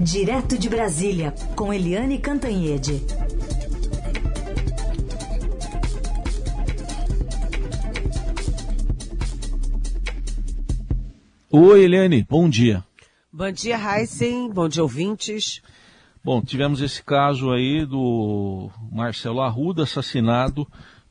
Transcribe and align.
Direto 0.00 0.58
de 0.58 0.68
Brasília, 0.68 1.32
com 1.56 1.72
Eliane 1.72 2.18
Cantanhede. 2.18 3.02
Oi, 11.50 11.84
Eliane, 11.84 12.26
bom 12.28 12.48
dia. 12.48 12.84
Bom 13.32 13.50
dia, 13.50 13.78
Heisen. 13.78 14.50
Bom 14.50 14.68
dia, 14.68 14.82
ouvintes. 14.82 15.62
Bom, 16.22 16.42
tivemos 16.42 16.82
esse 16.82 17.02
caso 17.02 17.50
aí 17.50 17.86
do 17.86 18.70
Marcelo 18.92 19.40
Arruda 19.40 19.84
assassinado 19.84 20.66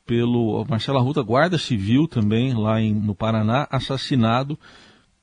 pelo 0.06 0.64
Marcelo 0.68 0.98
Arruda, 0.98 1.22
guarda 1.22 1.58
civil 1.58 2.06
também 2.06 2.54
lá 2.54 2.80
em, 2.80 2.94
no 2.94 3.14
Paraná, 3.14 3.66
assassinado 3.68 4.56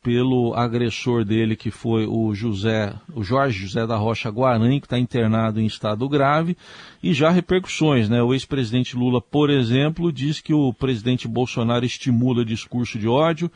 pelo 0.03 0.53
agressor 0.53 1.23
dele 1.23 1.55
que 1.55 1.71
foi 1.71 2.05
o 2.05 2.35
José, 2.35 2.93
o 3.15 3.23
Jorge 3.23 3.57
José 3.59 3.87
da 3.87 3.95
Rocha 3.95 4.29
Guarani, 4.29 4.81
que 4.81 4.85
está 4.85 4.99
internado 4.99 5.61
em 5.61 5.65
estado 5.65 6.07
grave, 6.09 6.57
e 7.01 7.13
já 7.13 7.29
repercussões, 7.29 8.09
né? 8.09 8.21
O 8.21 8.33
ex-presidente 8.33 8.97
Lula, 8.97 9.21
por 9.21 9.49
exemplo, 9.49 10.11
diz 10.11 10.41
que 10.41 10.53
o 10.53 10.73
presidente 10.73 11.25
Bolsonaro 11.25 11.85
estimula 11.85 12.43
discurso 12.43 12.99
de 12.99 13.07
ódio. 13.07 13.49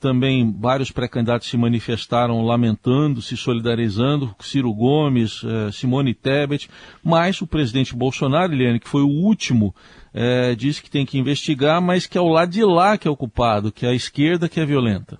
Também 0.00 0.50
vários 0.58 0.90
pré-candidatos 0.90 1.50
se 1.50 1.58
manifestaram 1.58 2.40
lamentando, 2.42 3.20
se 3.20 3.36
solidarizando, 3.36 4.34
Ciro 4.40 4.72
Gomes, 4.72 5.42
eh, 5.44 5.70
Simone 5.70 6.14
Tebet, 6.14 6.70
mas 7.04 7.42
o 7.42 7.46
presidente 7.46 7.94
Bolsonaro, 7.94 8.54
Eliane, 8.54 8.80
que 8.80 8.88
foi 8.88 9.02
o 9.02 9.08
último, 9.10 9.74
eh, 10.14 10.54
disse 10.54 10.82
que 10.82 10.90
tem 10.90 11.04
que 11.04 11.18
investigar, 11.18 11.82
mas 11.82 12.06
que 12.06 12.16
é 12.16 12.20
o 12.20 12.28
lado 12.28 12.50
de 12.50 12.64
lá 12.64 12.96
que 12.96 13.06
é 13.06 13.10
ocupado, 13.10 13.70
que 13.70 13.84
é 13.84 13.90
a 13.90 13.94
esquerda 13.94 14.48
que 14.48 14.58
é 14.58 14.64
violenta. 14.64 15.18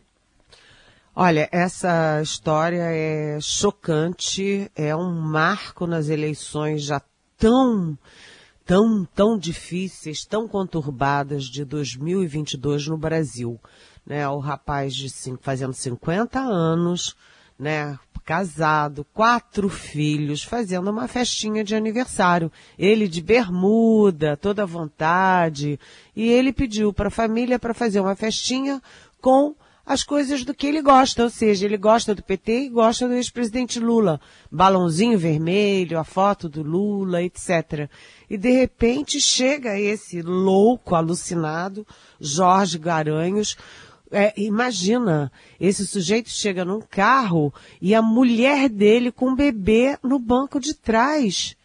Olha, 1.23 1.51
essa 1.53 2.23
história 2.23 2.83
é 2.83 3.39
chocante, 3.43 4.71
é 4.75 4.97
um 4.97 5.21
marco 5.21 5.87
nas 5.87 6.09
eleições 6.09 6.83
já 6.83 6.99
tão, 7.37 7.99
tão, 8.65 9.05
tão 9.15 9.37
difíceis, 9.37 10.25
tão 10.25 10.49
conturbadas 10.49 11.45
de 11.45 11.63
2022 11.63 12.87
no 12.87 12.97
Brasil. 12.97 13.61
Né? 14.07 14.27
O 14.31 14.39
rapaz 14.39 14.95
de 14.95 15.11
cinco, 15.11 15.43
fazendo 15.43 15.75
50 15.75 16.41
anos, 16.41 17.15
né? 17.59 17.99
casado, 18.25 19.07
quatro 19.13 19.69
filhos, 19.69 20.43
fazendo 20.43 20.91
uma 20.91 21.07
festinha 21.07 21.63
de 21.63 21.77
aniversário. 21.77 22.51
Ele 22.79 23.07
de 23.07 23.21
bermuda, 23.21 24.39
toda 24.39 24.63
à 24.63 24.67
vontade, 24.67 25.79
e 26.17 26.31
ele 26.31 26.51
pediu 26.51 26.95
para 26.95 27.09
a 27.09 27.11
família 27.11 27.59
para 27.59 27.75
fazer 27.75 28.01
uma 28.01 28.17
festinha 28.17 28.81
com 29.21 29.55
as 29.91 30.05
coisas 30.05 30.45
do 30.45 30.55
que 30.55 30.69
ele 30.69 30.81
gosta, 30.81 31.25
ou 31.25 31.29
seja, 31.29 31.67
ele 31.67 31.77
gosta 31.77 32.15
do 32.15 32.23
PT 32.23 32.67
e 32.67 32.69
gosta 32.69 33.09
do 33.09 33.15
ex-presidente 33.15 33.81
Lula. 33.81 34.21
Balãozinho 34.49 35.19
vermelho, 35.19 35.99
a 35.99 36.05
foto 36.05 36.49
do 36.49 36.63
Lula, 36.63 37.21
etc. 37.25 37.91
E 38.31 38.39
de 38.39 38.53
repente 38.53 39.21
chega 39.21 39.77
esse 39.81 40.23
louco, 40.23 40.95
alucinado, 40.95 41.85
Jorge 42.21 42.79
Garanhos, 42.79 43.57
é, 44.13 44.33
imagina, 44.37 45.33
esse 45.59 45.85
sujeito 45.85 46.31
chega 46.31 46.65
num 46.65 46.81
carro 46.81 47.53
e 47.83 47.93
a 47.93 48.01
mulher 48.01 48.69
dele 48.69 49.11
com 49.11 49.31
um 49.31 49.35
bebê 49.35 49.99
no 50.05 50.21
banco 50.21 50.61
de 50.61 50.73
trás. 50.73 51.57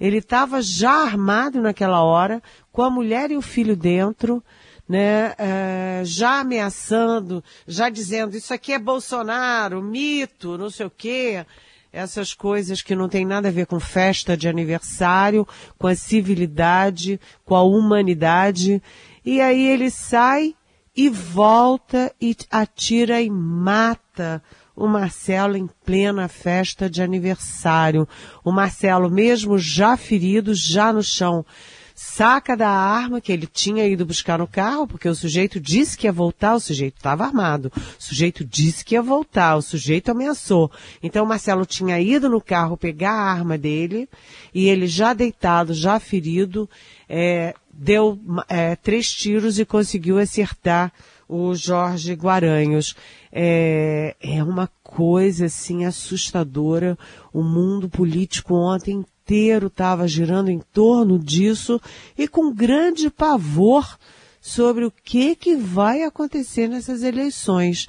Ele 0.00 0.18
estava 0.18 0.62
já 0.62 1.02
armado 1.02 1.60
naquela 1.60 2.02
hora, 2.02 2.42
com 2.72 2.80
a 2.80 2.88
mulher 2.88 3.30
e 3.30 3.36
o 3.36 3.42
filho 3.42 3.76
dentro, 3.76 4.42
né, 4.88 5.34
é, 5.38 6.02
já 6.04 6.40
ameaçando, 6.40 7.42
já 7.66 7.88
dizendo 7.88 8.36
isso 8.36 8.52
aqui 8.52 8.72
é 8.72 8.78
Bolsonaro, 8.78 9.82
mito, 9.82 10.58
não 10.58 10.70
sei 10.70 10.86
o 10.86 10.90
quê, 10.90 11.44
essas 11.92 12.34
coisas 12.34 12.82
que 12.82 12.94
não 12.94 13.08
tem 13.08 13.24
nada 13.24 13.48
a 13.48 13.52
ver 13.52 13.66
com 13.66 13.78
festa 13.78 14.36
de 14.36 14.48
aniversário, 14.48 15.46
com 15.78 15.86
a 15.86 15.94
civilidade, 15.94 17.20
com 17.44 17.54
a 17.54 17.62
humanidade. 17.62 18.82
E 19.24 19.40
aí 19.40 19.66
ele 19.66 19.90
sai 19.90 20.54
e 20.96 21.08
volta 21.08 22.12
e 22.20 22.36
atira 22.50 23.22
e 23.22 23.30
mata 23.30 24.42
o 24.76 24.88
Marcelo 24.88 25.56
em 25.56 25.68
plena 25.84 26.26
festa 26.28 26.90
de 26.90 27.00
aniversário. 27.00 28.08
O 28.44 28.50
Marcelo, 28.50 29.08
mesmo 29.08 29.56
já 29.56 29.96
ferido, 29.96 30.52
já 30.52 30.92
no 30.92 31.02
chão, 31.02 31.46
saca 31.94 32.56
da 32.56 32.68
arma 32.68 33.20
que 33.20 33.30
ele 33.30 33.46
tinha 33.46 33.86
ido 33.86 34.04
buscar 34.04 34.38
no 34.38 34.48
carro, 34.48 34.86
porque 34.86 35.08
o 35.08 35.14
sujeito 35.14 35.60
disse 35.60 35.96
que 35.96 36.06
ia 36.08 36.12
voltar, 36.12 36.54
o 36.56 36.60
sujeito 36.60 36.96
estava 36.96 37.24
armado. 37.24 37.70
O 37.76 38.02
sujeito 38.02 38.44
disse 38.44 38.84
que 38.84 38.96
ia 38.96 39.02
voltar, 39.02 39.56
o 39.56 39.62
sujeito 39.62 40.10
ameaçou. 40.10 40.70
Então 41.02 41.24
o 41.24 41.28
Marcelo 41.28 41.64
tinha 41.64 42.00
ido 42.00 42.28
no 42.28 42.40
carro 42.40 42.76
pegar 42.76 43.12
a 43.12 43.32
arma 43.32 43.56
dele 43.56 44.08
e 44.52 44.68
ele 44.68 44.88
já 44.88 45.14
deitado, 45.14 45.72
já 45.72 46.00
ferido, 46.00 46.68
é, 47.08 47.54
deu 47.72 48.18
é, 48.48 48.74
três 48.74 49.12
tiros 49.12 49.58
e 49.58 49.64
conseguiu 49.64 50.18
acertar 50.18 50.92
o 51.28 51.54
Jorge 51.54 52.14
Guaranhos. 52.14 52.94
É, 53.32 54.16
é 54.20 54.42
uma 54.42 54.68
coisa 54.82 55.46
assim 55.46 55.84
assustadora. 55.84 56.98
O 57.32 57.42
mundo 57.42 57.88
político 57.88 58.54
ontem 58.54 59.04
inteiro 59.24 59.68
estava 59.68 60.06
girando 60.06 60.50
em 60.50 60.60
torno 60.72 61.18
disso 61.18 61.80
e 62.16 62.28
com 62.28 62.52
grande 62.52 63.10
pavor 63.10 63.98
sobre 64.40 64.84
o 64.84 64.90
que, 64.90 65.34
que 65.34 65.56
vai 65.56 66.02
acontecer 66.02 66.68
nessas 66.68 67.02
eleições. 67.02 67.88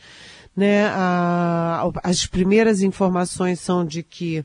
Né? 0.55 0.85
A, 0.87 1.89
as 2.03 2.25
primeiras 2.25 2.81
informações 2.81 3.59
são 3.59 3.85
de 3.85 4.01
que 4.01 4.43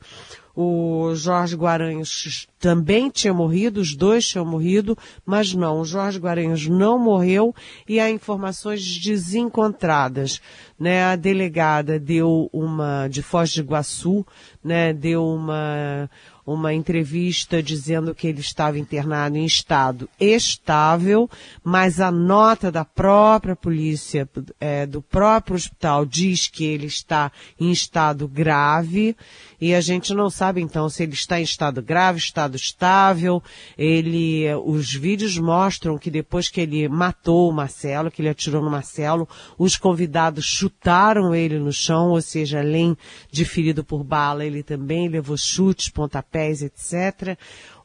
o 0.54 1.15
Jorge 1.15 1.56
Guaranhos 1.56 2.47
também 2.59 3.09
tinha 3.09 3.32
morrido, 3.32 3.81
os 3.81 3.94
dois 3.94 4.26
tinham 4.26 4.44
morrido, 4.44 4.99
mas 5.25 5.54
não, 5.54 5.81
o 5.81 5.84
Jorge 5.84 6.19
Guaranhos 6.19 6.66
não 6.66 6.99
morreu 6.99 7.54
e 7.88 8.00
há 8.00 8.10
informações 8.10 8.99
desencontradas. 8.99 10.41
Né? 10.78 11.04
A 11.04 11.16
delegada 11.16 11.99
deu 11.99 12.50
uma, 12.53 13.09
de 13.09 13.22
Foz 13.22 13.50
de 13.50 13.60
Iguaçu, 13.60 14.26
né, 14.62 14.93
deu 14.93 15.25
uma, 15.25 16.10
uma 16.46 16.72
entrevista 16.74 17.62
dizendo 17.62 18.14
que 18.14 18.26
ele 18.26 18.40
estava 18.40 18.78
internado 18.78 19.36
em 19.36 19.44
estado 19.44 20.08
estável, 20.18 21.28
mas 21.62 22.00
a 22.00 22.10
nota 22.10 22.70
da 22.70 22.84
própria 22.84 23.54
polícia, 23.54 24.28
é, 24.58 24.86
do 24.86 25.02
próprio 25.02 25.56
hospital, 25.56 26.04
diz 26.04 26.48
que 26.48 26.64
ele 26.64 26.86
está 26.86 27.30
em 27.58 27.70
estado 27.70 28.26
grave 28.26 29.16
e 29.60 29.74
a 29.74 29.80
gente 29.80 30.14
não 30.14 30.30
sabe 30.30 30.62
então 30.62 30.88
se 30.88 31.02
ele 31.02 31.12
está 31.12 31.38
em 31.38 31.42
estado 31.42 31.82
grave, 31.82 32.18
estado 32.18 32.56
estável. 32.56 33.42
Ele, 33.76 34.46
os 34.64 34.92
vídeos 34.94 35.36
mostram 35.36 35.98
que 35.98 36.10
depois 36.10 36.48
que 36.48 36.62
ele 36.62 36.88
matou 36.88 37.50
o 37.50 37.52
Marcelo, 37.52 38.10
que 38.10 38.22
ele 38.22 38.30
atirou 38.30 38.62
no 38.62 38.70
Marcelo, 38.70 39.28
os 39.58 39.76
convidados 39.76 40.46
chutaram 40.46 41.34
ele 41.34 41.58
no 41.58 41.72
chão, 41.72 42.10
ou 42.10 42.22
seja, 42.22 42.60
além 42.60 42.96
de 43.30 43.44
ferido 43.44 43.84
por 43.84 44.02
bala, 44.02 44.44
ele 44.44 44.62
também 44.62 45.08
levou 45.08 45.36
chutes, 45.36 45.90
pontapés, 45.90 46.29
etc. 46.38 47.36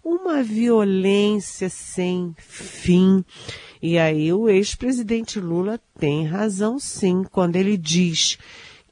Uma 0.04 0.44
violência 0.44 1.70
sem 1.70 2.36
fim. 2.38 3.24
E 3.82 3.98
aí 3.98 4.32
o 4.32 4.50
ex-presidente 4.50 5.40
Lula 5.40 5.80
tem 6.00 6.26
razão 6.26 6.80
sim 6.80 7.24
quando 7.24 7.56
ele 7.56 7.78
diz 7.78 8.38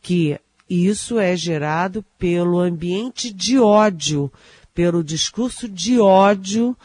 que 0.02 0.40
isso 0.70 1.20
é 1.20 1.36
gerado 1.36 2.04
pelo 2.18 2.60
ambiente 2.60 3.32
de 3.32 3.60
ódio, 3.60 4.32
pelo 4.74 5.04
discurso 5.04 5.70
de 5.70 6.00
ódio 6.00 6.76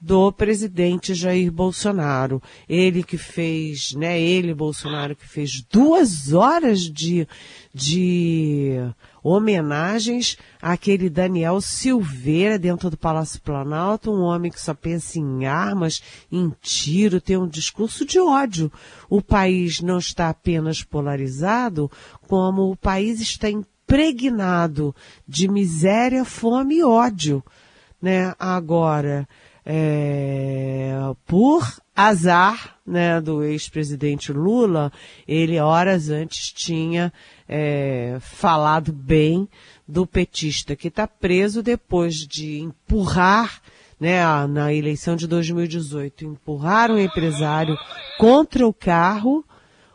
do 0.00 0.30
presidente 0.30 1.14
Jair 1.14 1.50
Bolsonaro. 1.50 2.40
Ele 2.68 3.02
que 3.02 3.18
fez, 3.18 3.92
né, 3.94 4.20
ele, 4.20 4.54
Bolsonaro, 4.54 5.16
que 5.16 5.26
fez 5.26 5.62
duas 5.70 6.32
horas 6.32 6.80
de, 6.82 7.26
de 7.74 8.76
homenagens 9.22 10.38
àquele 10.62 11.10
Daniel 11.10 11.60
Silveira 11.60 12.58
dentro 12.58 12.90
do 12.90 12.96
Palácio 12.96 13.40
Planalto, 13.40 14.12
um 14.12 14.22
homem 14.22 14.50
que 14.50 14.60
só 14.60 14.72
pensa 14.72 15.18
em 15.18 15.46
armas, 15.46 16.00
em 16.30 16.52
tiro, 16.60 17.20
tem 17.20 17.36
um 17.36 17.48
discurso 17.48 18.04
de 18.04 18.20
ódio. 18.20 18.70
O 19.10 19.20
país 19.20 19.80
não 19.80 19.98
está 19.98 20.28
apenas 20.28 20.82
polarizado, 20.82 21.90
como 22.28 22.70
o 22.70 22.76
país 22.76 23.20
está 23.20 23.50
impregnado 23.50 24.94
de 25.26 25.48
miséria, 25.48 26.24
fome 26.24 26.76
e 26.76 26.84
ódio. 26.84 27.42
Né? 28.00 28.32
Agora, 28.38 29.26
é, 29.70 30.94
por 31.26 31.62
azar 31.94 32.78
né, 32.86 33.20
do 33.20 33.44
ex-presidente 33.44 34.32
Lula, 34.32 34.90
ele 35.26 35.60
horas 35.60 36.08
antes 36.08 36.50
tinha 36.50 37.12
é, 37.46 38.16
falado 38.18 38.94
bem 38.94 39.46
do 39.86 40.06
petista 40.06 40.74
que 40.74 40.88
está 40.88 41.06
preso 41.06 41.62
depois 41.62 42.14
de 42.14 42.60
empurrar 42.60 43.60
né, 44.00 44.22
na 44.46 44.72
eleição 44.72 45.14
de 45.14 45.26
2018, 45.26 46.24
empurrar 46.24 46.90
um 46.90 46.98
empresário 46.98 47.76
contra 48.18 48.66
o 48.66 48.72
carro, 48.72 49.44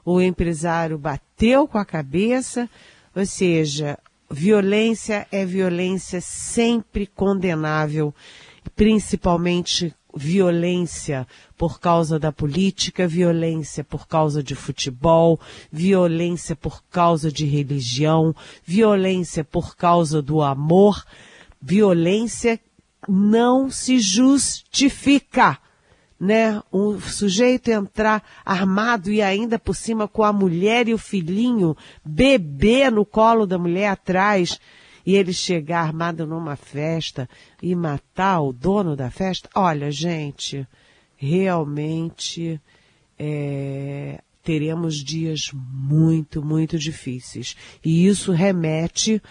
o 0.05 0.21
empresário 0.21 0.99
bateu 0.99 1.67
com 1.67 1.79
a 1.79 1.85
cabeça, 1.85 2.69
ou 3.15 3.25
seja, 3.25 3.97
violência 4.29 5.25
é 5.31 5.43
violência 5.45 6.21
sempre 6.21 7.07
condenável, 7.07 8.13
principalmente 8.75 9.93
violência 10.15 11.27
por 11.57 11.79
causa 11.79 12.19
da 12.19 12.31
política, 12.31 13.07
violência 13.07 13.83
por 13.83 14.07
causa 14.07 14.43
de 14.43 14.53
futebol, 14.53 15.39
violência 15.71 16.55
por 16.55 16.83
causa 16.83 17.31
de 17.31 17.45
religião, 17.45 18.35
violência 18.63 19.43
por 19.43 19.75
causa 19.75 20.21
do 20.21 20.41
amor, 20.41 21.03
violência 21.61 22.59
não 23.07 23.69
se 23.69 23.99
justifica. 23.99 25.57
Né? 26.19 26.61
Um 26.71 27.01
sujeito 27.01 27.69
entrar 27.69 28.23
armado 28.45 29.11
e 29.11 29.21
ainda 29.21 29.59
por 29.59 29.75
cima 29.75 30.07
com 30.07 30.23
a 30.23 30.31
mulher 30.31 30.87
e 30.87 30.93
o 30.93 30.97
filhinho, 30.97 31.75
bebê 32.05 32.89
no 32.89 33.05
colo 33.05 33.45
da 33.45 33.57
mulher 33.57 33.89
atrás, 33.89 34.57
e 35.05 35.15
ele 35.15 35.33
chegar 35.33 35.81
armado 35.81 36.25
numa 36.25 36.55
festa 36.55 37.29
e 37.61 37.75
matar 37.75 38.41
o 38.41 38.53
dono 38.53 38.95
da 38.95 39.11
festa, 39.11 39.49
olha, 39.53 39.91
gente, 39.91 40.65
realmente 41.15 42.59
é, 43.17 44.21
teremos 44.43 44.95
dias 44.95 45.51
muito, 45.53 46.43
muito 46.43 46.77
difíceis. 46.77 47.55
E 47.83 48.05
isso 48.07 48.31
remete 48.31 49.21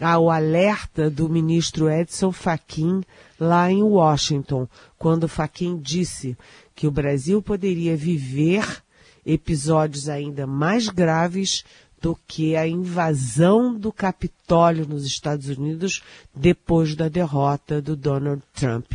ao 0.00 0.30
alerta 0.30 1.10
do 1.10 1.28
ministro 1.28 1.90
Edson 1.90 2.32
Fachin 2.32 3.02
lá 3.40 3.70
em 3.70 3.82
Washington, 3.82 4.68
quando 4.98 5.28
Fachin 5.28 5.78
disse 5.78 6.36
que 6.74 6.86
o 6.86 6.90
Brasil 6.90 7.40
poderia 7.40 7.96
viver 7.96 8.82
episódios 9.24 10.08
ainda 10.08 10.46
mais 10.46 10.88
graves 10.88 11.64
do 12.00 12.18
que 12.26 12.56
a 12.56 12.66
invasão 12.66 13.74
do 13.74 13.92
Capitólio 13.92 14.86
nos 14.86 15.04
Estados 15.06 15.48
Unidos 15.48 16.02
depois 16.34 16.94
da 16.94 17.08
derrota 17.08 17.80
do 17.80 17.96
Donald 17.96 18.42
Trump. 18.54 18.92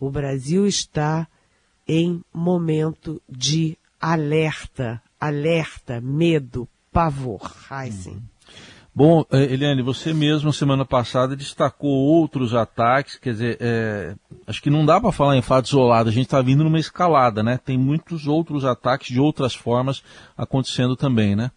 O 0.00 0.10
Brasil 0.10 0.66
está 0.66 1.26
em 1.86 2.22
momento 2.32 3.20
de 3.28 3.76
alerta, 4.00 5.02
alerta, 5.20 6.00
medo, 6.00 6.68
pavor. 6.92 7.54
Ai, 7.70 7.90
sim. 7.90 8.12
Uhum. 8.12 8.22
Bom, 8.98 9.24
eh, 9.30 9.52
Eliane, 9.52 9.80
você 9.80 10.12
mesmo 10.12 10.52
semana 10.52 10.84
passada 10.84 11.36
destacou 11.36 11.88
outros 11.88 12.52
ataques, 12.52 13.16
quer 13.16 13.30
dizer, 13.30 13.56
é, 13.60 14.16
acho 14.44 14.60
que 14.60 14.70
não 14.70 14.84
dá 14.84 15.00
para 15.00 15.12
falar 15.12 15.36
em 15.36 15.42
fato 15.42 15.66
isolado, 15.66 16.08
a 16.08 16.12
gente 16.12 16.24
está 16.24 16.42
vindo 16.42 16.64
numa 16.64 16.80
escalada, 16.80 17.40
né? 17.40 17.60
Tem 17.64 17.78
muitos 17.78 18.26
outros 18.26 18.64
ataques 18.64 19.06
de 19.06 19.20
outras 19.20 19.54
formas 19.54 20.02
acontecendo 20.36 20.96
também, 20.96 21.36
né? 21.36 21.52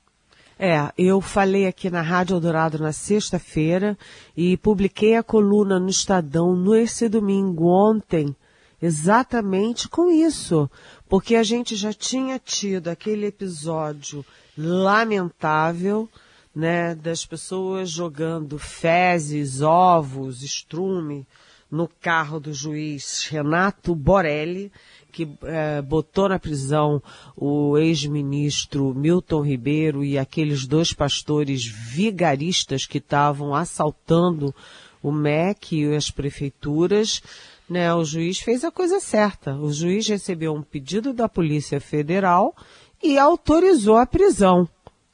É, 0.63 0.93
eu 0.95 1.19
falei 1.19 1.65
aqui 1.65 1.89
na 1.89 2.03
Rádio 2.03 2.35
Eldorado 2.35 2.77
na 2.77 2.91
sexta-feira 2.91 3.97
e 4.37 4.55
publiquei 4.57 5.15
a 5.15 5.23
coluna 5.23 5.79
no 5.79 5.89
Estadão 5.89 6.55
nesse 6.55 7.09
domingo, 7.09 7.65
ontem, 7.65 8.35
exatamente 8.79 9.89
com 9.89 10.11
isso, 10.11 10.69
porque 11.09 11.35
a 11.35 11.41
gente 11.41 11.75
já 11.75 11.91
tinha 11.91 12.37
tido 12.37 12.89
aquele 12.89 13.25
episódio 13.25 14.23
lamentável, 14.55 16.07
né, 16.53 16.93
das 16.93 17.25
pessoas 17.25 17.89
jogando 17.89 18.59
fezes, 18.59 19.61
ovos, 19.61 20.43
estrume 20.43 21.25
no 21.71 21.87
carro 21.87 22.39
do 22.39 22.53
juiz 22.53 23.25
Renato 23.31 23.95
Borelli, 23.95 24.71
que 25.11 25.27
é, 25.43 25.81
botou 25.81 26.29
na 26.29 26.39
prisão 26.39 27.01
o 27.35 27.77
ex-ministro 27.77 28.93
Milton 28.95 29.41
Ribeiro 29.41 30.03
e 30.03 30.17
aqueles 30.17 30.65
dois 30.65 30.93
pastores 30.93 31.65
vigaristas 31.65 32.85
que 32.85 32.97
estavam 32.97 33.53
assaltando 33.53 34.55
o 35.03 35.11
MEC 35.11 35.75
e 35.75 35.95
as 35.95 36.09
prefeituras, 36.09 37.21
né, 37.69 37.93
o 37.93 38.03
juiz 38.05 38.39
fez 38.39 38.63
a 38.63 38.71
coisa 38.71 38.99
certa. 38.99 39.55
O 39.55 39.71
juiz 39.71 40.07
recebeu 40.07 40.53
um 40.53 40.61
pedido 40.61 41.13
da 41.13 41.27
Polícia 41.27 41.79
Federal 41.79 42.55
e 43.03 43.17
autorizou 43.17 43.97
a 43.97 44.05
prisão. 44.05 44.67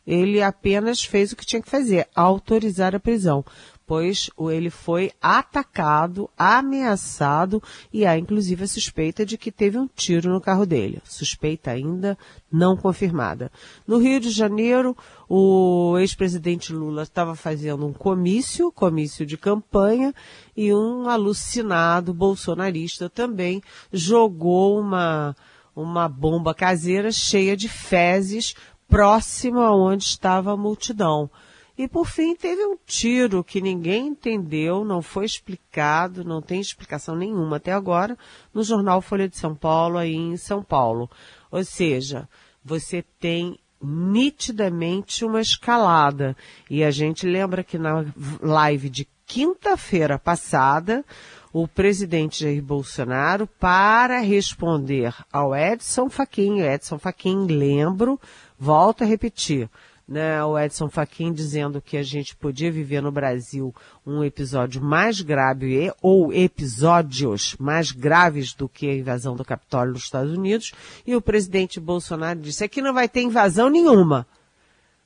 Ele 0.06 0.42
apenas 0.42 1.04
fez 1.04 1.32
o 1.32 1.36
que 1.36 1.46
tinha 1.46 1.62
que 1.62 1.70
fazer, 1.70 2.08
autorizar 2.16 2.96
a 2.96 3.00
prisão 3.00 3.44
pois 3.88 4.30
ele 4.52 4.70
foi 4.70 5.14
atacado, 5.22 6.30
ameaçado 6.38 7.64
e 7.92 8.06
há 8.06 8.18
inclusive 8.18 8.66
a 8.66 8.68
suspeita 8.68 9.26
de 9.26 9.38
que 9.38 9.50
teve 9.50 9.78
um 9.78 9.88
tiro 9.88 10.30
no 10.30 10.42
carro 10.42 10.66
dele. 10.66 11.02
Suspeita 11.06 11.72
ainda 11.72 12.18
não 12.52 12.76
confirmada. 12.76 13.50
No 13.88 13.98
Rio 13.98 14.20
de 14.20 14.30
Janeiro, 14.30 14.96
o 15.30 15.98
ex-presidente 16.00 16.74
Lula 16.74 17.04
estava 17.04 17.34
fazendo 17.34 17.88
um 17.88 17.94
comício, 17.94 18.74
comício 18.74 19.26
de 19.26 19.38
campanha, 19.38 20.14
e 20.56 20.74
um 20.74 21.08
alucinado 21.08 22.14
bolsonarista 22.14 23.10
também 23.10 23.62
jogou 23.94 24.82
uma, 24.82 25.34
uma 25.74 26.10
bomba 26.10 26.54
caseira 26.54 27.10
cheia 27.10 27.56
de 27.56 27.70
fezes 27.70 28.54
próximo 28.90 29.60
a 29.62 29.74
onde 29.74 30.04
estava 30.04 30.52
a 30.52 30.58
multidão. 30.58 31.30
E 31.78 31.88
por 31.88 32.08
fim 32.08 32.36
teve 32.36 32.66
um 32.66 32.76
tiro 32.86 33.44
que 33.44 33.62
ninguém 33.62 34.08
entendeu, 34.08 34.84
não 34.84 35.02
foi 35.02 35.26
explicado, 35.26 36.24
não 36.24 36.42
tem 36.42 36.60
explicação 36.60 37.16
nenhuma 37.16 37.58
até 37.58 37.72
agora, 37.72 38.18
no 38.52 38.64
jornal 38.64 39.00
Folha 39.00 39.30
de 39.30 39.38
São 39.38 39.54
Paulo, 39.54 39.98
aí 39.98 40.16
em 40.16 40.38
São 40.38 40.64
Paulo. 40.64 41.08
Ou 41.52 41.64
seja, 41.64 42.28
você 42.66 43.04
tem 43.20 43.60
nitidamente 43.82 45.24
uma 45.24 45.40
escalada. 45.40 46.36
E 46.70 46.84
a 46.84 46.90
gente 46.90 47.28
lembra 47.28 47.64
que 47.64 47.78
na 47.78 48.06
live 48.42 48.90
de 48.90 49.08
quinta-feira 49.26 50.18
passada, 50.18 51.06
o 51.54 51.68
presidente 51.68 52.44
Jair 52.44 52.64
Bolsonaro, 52.64 53.46
para 53.46 54.20
responder 54.20 55.14
ao 55.32 55.56
Edson 55.56 56.10
Fachin, 56.10 56.62
Edson 56.62 56.98
Fachin, 56.98 57.46
lembro, 57.48 58.20
volto 58.58 59.04
a 59.04 59.08
repetir, 59.08 59.70
né, 60.08 60.42
o 60.44 60.58
Edson 60.58 60.90
Fachin 60.90 61.34
dizendo 61.34 61.82
que 61.82 61.98
a 61.98 62.04
gente 62.04 62.36
podia 62.36 62.72
viver 62.72 63.02
no 63.02 63.12
Brasil 63.12 63.76
um 64.06 64.24
episódio 64.24 64.82
mais 64.82 65.20
grave 65.20 65.92
ou 66.02 66.32
episódios 66.32 67.56
mais 67.60 67.92
graves 67.92 68.54
do 68.54 68.70
que 68.70 68.90
a 68.90 68.96
invasão 68.96 69.36
do 69.36 69.44
Capitólio 69.44 69.94
nos 69.94 70.04
Estados 70.04 70.32
Unidos, 70.32 70.72
e 71.06 71.16
o 71.16 71.22
presidente 71.22 71.80
Bolsonaro 71.80 72.40
disse 72.40 72.64
aqui 72.64 72.82
não 72.82 72.94
vai 72.94 73.10
ter 73.10 73.22
invasão 73.22 73.70
nenhuma. 73.70 74.26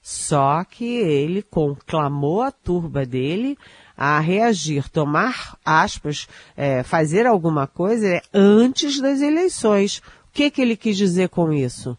Só 0.04 0.64
que 0.64 0.86
ele 0.86 1.44
conclamou 1.44 2.42
a 2.42 2.52
turba 2.52 3.06
dele 3.06 3.58
a 3.96 4.20
reagir, 4.20 4.90
tomar 4.90 5.58
aspas, 5.64 6.28
é, 6.58 6.82
fazer 6.82 7.28
alguma 7.28 7.68
coisa 7.68 8.08
é, 8.08 8.22
antes 8.34 9.00
das 9.00 9.22
eleições. 9.22 9.98
O 9.98 10.34
que, 10.34 10.50
que 10.50 10.62
ele 10.62 10.76
quis 10.76 10.98
dizer 10.98 11.30
com 11.30 11.54
isso? 11.54 11.96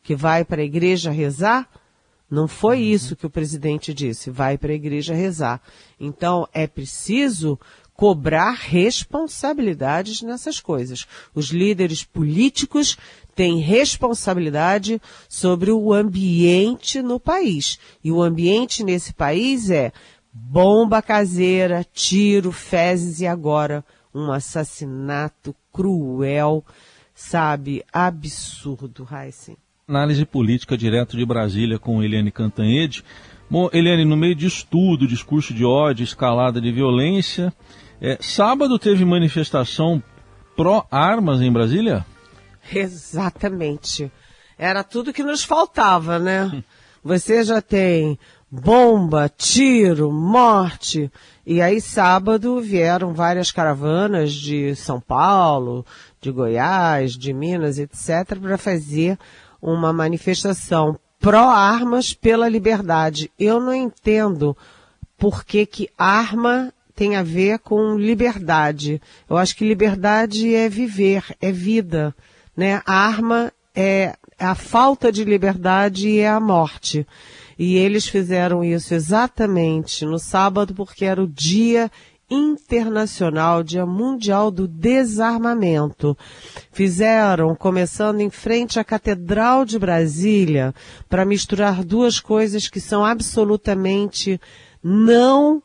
Que 0.00 0.14
vai 0.14 0.44
para 0.44 0.62
a 0.62 0.64
igreja 0.64 1.10
rezar? 1.10 1.68
Não 2.34 2.48
foi 2.48 2.78
uhum. 2.78 2.82
isso 2.82 3.14
que 3.14 3.26
o 3.26 3.30
presidente 3.30 3.94
disse. 3.94 4.28
Vai 4.28 4.58
para 4.58 4.72
a 4.72 4.74
igreja 4.74 5.14
rezar. 5.14 5.62
Então 6.00 6.48
é 6.52 6.66
preciso 6.66 7.58
cobrar 7.94 8.54
responsabilidades 8.54 10.20
nessas 10.20 10.58
coisas. 10.58 11.06
Os 11.32 11.50
líderes 11.50 12.02
políticos 12.02 12.98
têm 13.36 13.60
responsabilidade 13.60 15.00
sobre 15.28 15.70
o 15.70 15.92
ambiente 15.92 17.00
no 17.00 17.20
país. 17.20 17.78
E 18.02 18.10
o 18.10 18.20
ambiente 18.20 18.82
nesse 18.82 19.14
país 19.14 19.70
é 19.70 19.92
bomba 20.32 21.00
caseira, 21.00 21.86
tiro, 21.92 22.50
fezes 22.50 23.20
e 23.20 23.28
agora 23.28 23.84
um 24.12 24.32
assassinato 24.32 25.54
cruel, 25.72 26.64
sabe, 27.14 27.84
absurdo, 27.92 29.06
Heisen. 29.08 29.56
Análise 29.86 30.24
política 30.24 30.78
direto 30.78 31.14
de 31.14 31.26
Brasília 31.26 31.78
com 31.78 32.02
Eliane 32.02 32.30
Cantanhede. 32.30 33.04
Bom, 33.50 33.68
Eliane, 33.70 34.06
no 34.06 34.16
meio 34.16 34.34
de 34.34 34.46
estudo, 34.46 35.06
discurso 35.06 35.52
de 35.52 35.62
ódio, 35.62 36.02
escalada 36.02 36.58
de 36.58 36.72
violência, 36.72 37.52
é, 38.00 38.16
sábado 38.18 38.78
teve 38.78 39.04
manifestação 39.04 40.02
pró-armas 40.56 41.42
em 41.42 41.52
Brasília? 41.52 42.06
Exatamente. 42.72 44.10
Era 44.56 44.82
tudo 44.82 45.12
que 45.12 45.22
nos 45.22 45.44
faltava, 45.44 46.18
né? 46.18 46.64
Você 47.04 47.44
já 47.44 47.60
tem 47.60 48.18
bomba, 48.50 49.28
tiro, 49.28 50.10
morte. 50.10 51.12
E 51.44 51.60
aí, 51.60 51.78
sábado, 51.78 52.58
vieram 52.62 53.12
várias 53.12 53.50
caravanas 53.50 54.32
de 54.32 54.74
São 54.76 54.98
Paulo, 54.98 55.84
de 56.22 56.30
Goiás, 56.30 57.12
de 57.12 57.34
Minas, 57.34 57.78
etc., 57.78 58.38
para 58.40 58.56
fazer 58.56 59.18
uma 59.72 59.92
manifestação 59.92 60.98
pró-armas 61.18 62.12
pela 62.12 62.48
liberdade. 62.48 63.30
Eu 63.38 63.58
não 63.58 63.74
entendo 63.74 64.54
por 65.16 65.44
que, 65.44 65.64
que 65.64 65.88
arma 65.96 66.72
tem 66.94 67.16
a 67.16 67.22
ver 67.22 67.58
com 67.60 67.96
liberdade. 67.96 69.00
Eu 69.28 69.36
acho 69.36 69.56
que 69.56 69.66
liberdade 69.66 70.54
é 70.54 70.68
viver, 70.68 71.24
é 71.40 71.50
vida. 71.50 72.14
Né? 72.56 72.82
A 72.84 72.94
arma 72.94 73.50
é 73.74 74.14
a 74.38 74.54
falta 74.54 75.10
de 75.10 75.24
liberdade 75.24 76.08
e 76.08 76.18
é 76.18 76.28
a 76.28 76.38
morte. 76.38 77.06
E 77.58 77.76
eles 77.76 78.06
fizeram 78.06 78.62
isso 78.62 78.94
exatamente 78.94 80.04
no 80.04 80.18
sábado, 80.18 80.74
porque 80.74 81.04
era 81.04 81.22
o 81.22 81.28
dia 81.28 81.90
internacional, 82.34 83.62
dia 83.62 83.86
mundial 83.86 84.50
do 84.50 84.66
desarmamento. 84.66 86.16
Fizeram, 86.72 87.54
começando 87.54 88.20
em 88.20 88.30
frente 88.30 88.78
à 88.78 88.84
Catedral 88.84 89.64
de 89.64 89.78
Brasília, 89.78 90.74
para 91.08 91.24
misturar 91.24 91.84
duas 91.84 92.18
coisas 92.18 92.68
que 92.68 92.80
são 92.80 93.04
absolutamente 93.04 94.40
não, 94.82 95.62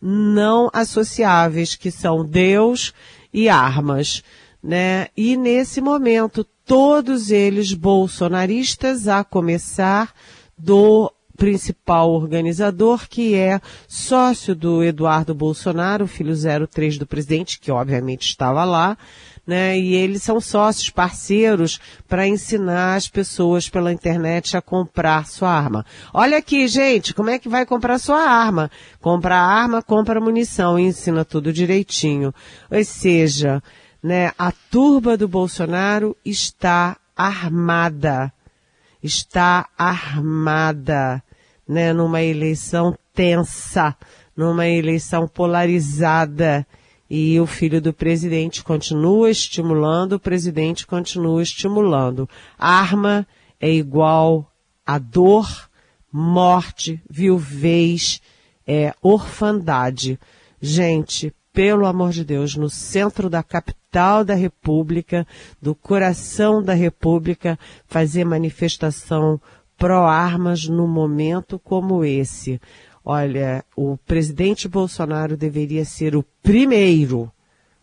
não 0.00 0.68
associáveis, 0.72 1.74
que 1.74 1.90
são 1.90 2.24
Deus 2.24 2.92
e 3.32 3.48
armas, 3.48 4.22
né? 4.62 5.08
E 5.16 5.36
nesse 5.36 5.80
momento, 5.80 6.44
todos 6.66 7.30
eles 7.30 7.72
bolsonaristas, 7.72 9.08
a 9.08 9.24
começar 9.24 10.12
do 10.58 11.10
principal 11.40 12.10
organizador, 12.10 13.08
que 13.08 13.34
é 13.34 13.62
sócio 13.88 14.54
do 14.54 14.84
Eduardo 14.84 15.34
Bolsonaro, 15.34 16.06
filho 16.06 16.34
03 16.68 16.98
do 16.98 17.06
presidente, 17.06 17.58
que 17.58 17.72
obviamente 17.72 18.28
estava 18.28 18.62
lá, 18.62 18.98
né? 19.46 19.78
E 19.78 19.94
eles 19.94 20.22
são 20.22 20.38
sócios, 20.38 20.90
parceiros, 20.90 21.80
para 22.06 22.28
ensinar 22.28 22.94
as 22.94 23.08
pessoas 23.08 23.70
pela 23.70 23.90
internet 23.90 24.54
a 24.54 24.60
comprar 24.60 25.26
sua 25.26 25.48
arma. 25.48 25.86
Olha 26.12 26.36
aqui, 26.36 26.68
gente, 26.68 27.14
como 27.14 27.30
é 27.30 27.38
que 27.38 27.48
vai 27.48 27.64
comprar 27.64 27.98
sua 27.98 28.20
arma? 28.20 28.70
Compra 29.00 29.38
arma, 29.38 29.82
compra 29.82 30.20
munição, 30.20 30.78
e 30.78 30.82
ensina 30.82 31.24
tudo 31.24 31.54
direitinho. 31.54 32.34
Ou 32.70 32.84
seja, 32.84 33.62
né, 34.02 34.30
a 34.38 34.52
turba 34.70 35.16
do 35.16 35.26
Bolsonaro 35.26 36.14
está 36.22 36.98
armada. 37.16 38.30
Está 39.02 39.66
armada 39.78 41.22
né, 41.70 41.92
numa 41.92 42.20
eleição 42.20 42.98
tensa, 43.14 43.96
numa 44.36 44.66
eleição 44.66 45.28
polarizada. 45.28 46.66
E 47.08 47.38
o 47.38 47.46
filho 47.46 47.80
do 47.80 47.92
presidente 47.92 48.62
continua 48.64 49.30
estimulando, 49.30 50.14
o 50.14 50.20
presidente 50.20 50.84
continua 50.84 51.40
estimulando. 51.40 52.28
Arma 52.58 53.24
é 53.60 53.70
igual 53.70 54.50
a 54.84 54.98
dor, 54.98 55.48
morte, 56.12 57.00
viuvez, 57.08 58.20
é 58.66 58.92
orfandade. 59.00 60.18
Gente, 60.60 61.32
pelo 61.52 61.86
amor 61.86 62.10
de 62.10 62.24
Deus, 62.24 62.56
no 62.56 62.68
centro 62.68 63.30
da 63.30 63.44
capital 63.44 64.24
da 64.24 64.34
República, 64.34 65.26
do 65.62 65.74
coração 65.74 66.62
da 66.62 66.74
República, 66.74 67.56
fazer 67.86 68.24
manifestação 68.24 69.40
pró-armas 69.80 70.68
num 70.68 70.86
momento 70.86 71.58
como 71.58 72.04
esse. 72.04 72.60
Olha, 73.02 73.64
o 73.74 73.96
presidente 73.96 74.68
Bolsonaro 74.68 75.38
deveria 75.38 75.86
ser 75.86 76.14
o 76.14 76.22
primeiro 76.42 77.32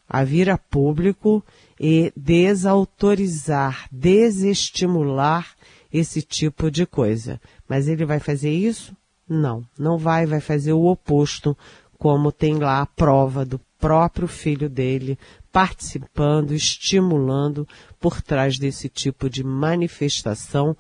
a 0.08 0.24
vir 0.24 0.48
a 0.48 0.60
público 0.60 1.44
e 1.80 2.14
desautorizar, 2.16 3.88
desestimular 3.92 5.48
esse 5.92 6.22
tipo 6.22 6.70
de 6.70 6.86
coisa. 6.86 7.42
Mas 7.68 7.88
ele 7.88 8.06
vai 8.06 8.20
fazer 8.20 8.52
isso? 8.52 8.96
Não, 9.28 9.64
não 9.78 9.98
vai, 9.98 10.28
vai 10.28 10.40
fazer 10.40 10.74
o 10.74 10.86
oposto, 10.86 11.58
como 11.98 12.32
tem 12.32 12.60
lá 12.60 12.80
a 12.80 12.86
prova 12.86 13.44
do 13.44 13.60
próprio 13.80 14.28
filho 14.28 14.70
dele 14.70 15.18
participando, 15.52 16.54
estimulando 16.54 17.68
por 18.00 18.22
trás 18.22 18.60
desse 18.60 18.88
tipo 18.88 19.28
de 19.28 19.44
manifestação 19.44 20.78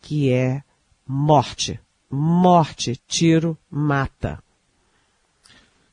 que 0.00 0.32
é 0.32 0.62
morte. 1.06 1.78
Morte, 2.10 2.98
tiro, 3.06 3.56
mata. 3.70 4.42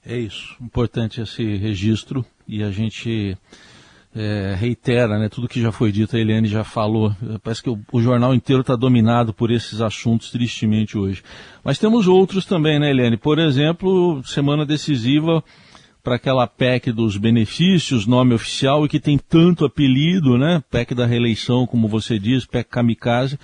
É 0.06 0.18
isso. 0.18 0.56
Importante 0.62 1.22
esse 1.22 1.58
registro 1.58 2.26
e 2.48 2.64
a 2.64 2.72
gente 2.72 3.38
é, 4.16 4.56
reitera 4.58 5.20
né, 5.20 5.30
tudo 5.30 5.48
que 5.48 5.62
já 5.62 5.72
foi 5.72 5.92
dito, 5.92 6.16
a 6.16 6.20
Eliane 6.20 6.48
já 6.48 6.64
falou. 6.64 7.16
Parece 7.44 7.62
que 7.62 7.70
o, 7.70 7.80
o 7.92 8.02
jornal 8.02 8.34
inteiro 8.34 8.62
está 8.62 8.76
dominado 8.76 9.34
por 9.34 9.52
esses 9.52 9.82
assuntos, 9.82 10.32
tristemente, 10.32 10.98
hoje. 10.98 11.22
Mas 11.64 11.78
temos 11.78 12.08
outros 12.08 12.46
também, 12.46 12.80
né, 12.80 12.90
Eliane? 12.90 13.18
Por 13.18 13.38
exemplo, 13.38 14.24
semana 14.24 14.66
decisiva 14.66 15.44
para 16.02 16.16
aquela 16.16 16.48
PEC 16.48 16.92
dos 16.92 17.18
benefícios, 17.18 18.08
nome 18.08 18.34
oficial, 18.34 18.86
e 18.86 18.90
que 18.90 19.00
tem 19.00 19.18
tanto 19.18 19.66
apelido, 19.66 20.38
né? 20.38 20.64
PEC 20.72 20.96
da 20.96 21.06
reeleição, 21.06 21.68
como 21.68 21.88
você 21.88 22.18
diz, 22.18 22.46
PEC 22.46 22.70
kamikaze. 22.70 23.38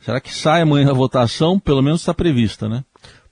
Será 0.00 0.20
que 0.20 0.32
sai 0.32 0.62
amanhã 0.62 0.90
a 0.90 0.94
votação? 0.94 1.58
Pelo 1.58 1.82
menos 1.82 2.00
está 2.00 2.14
prevista, 2.14 2.68
né? 2.68 2.84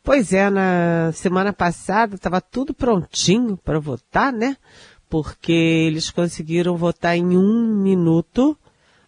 Pois 0.02 0.32
é, 0.32 0.50
na 0.50 1.12
semana 1.12 1.52
passada 1.52 2.16
estava 2.16 2.40
tudo 2.40 2.74
prontinho 2.74 3.56
para 3.56 3.80
votar, 3.80 4.32
né? 4.32 4.56
Porque 5.08 5.52
eles 5.52 6.10
conseguiram 6.10 6.76
votar 6.76 7.16
em 7.16 7.36
um 7.36 7.74
minuto. 7.82 8.56